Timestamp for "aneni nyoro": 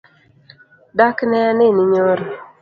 1.49-2.25